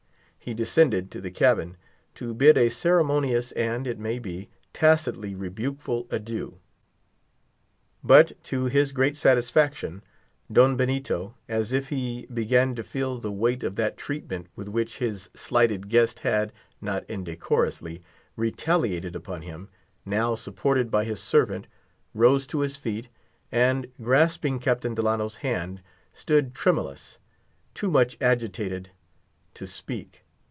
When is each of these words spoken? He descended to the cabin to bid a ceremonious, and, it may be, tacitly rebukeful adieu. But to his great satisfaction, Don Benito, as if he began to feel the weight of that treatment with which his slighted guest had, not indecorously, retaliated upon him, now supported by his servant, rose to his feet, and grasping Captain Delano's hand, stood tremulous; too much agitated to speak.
He 0.43 0.55
descended 0.55 1.11
to 1.11 1.21
the 1.21 1.29
cabin 1.29 1.77
to 2.15 2.33
bid 2.33 2.57
a 2.57 2.69
ceremonious, 2.69 3.51
and, 3.51 3.85
it 3.85 3.99
may 3.99 4.17
be, 4.17 4.49
tacitly 4.73 5.35
rebukeful 5.35 6.07
adieu. 6.09 6.57
But 8.03 8.31
to 8.45 8.65
his 8.65 8.91
great 8.91 9.15
satisfaction, 9.15 10.01
Don 10.51 10.75
Benito, 10.75 11.35
as 11.47 11.71
if 11.71 11.89
he 11.89 12.25
began 12.33 12.73
to 12.73 12.81
feel 12.81 13.19
the 13.19 13.31
weight 13.31 13.61
of 13.61 13.75
that 13.75 13.97
treatment 13.97 14.47
with 14.55 14.67
which 14.67 14.97
his 14.97 15.29
slighted 15.35 15.89
guest 15.89 16.21
had, 16.21 16.51
not 16.81 17.05
indecorously, 17.07 18.01
retaliated 18.35 19.15
upon 19.15 19.43
him, 19.43 19.69
now 20.07 20.33
supported 20.33 20.89
by 20.89 21.03
his 21.03 21.21
servant, 21.21 21.67
rose 22.15 22.47
to 22.47 22.61
his 22.61 22.77
feet, 22.77 23.09
and 23.51 23.91
grasping 24.01 24.57
Captain 24.57 24.95
Delano's 24.95 25.35
hand, 25.45 25.83
stood 26.15 26.55
tremulous; 26.55 27.19
too 27.75 27.91
much 27.91 28.17
agitated 28.19 28.89
to 29.53 29.67
speak. 29.67 30.23